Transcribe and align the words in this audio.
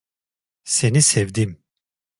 Seni 0.63 1.01
sevdim. 1.01 1.63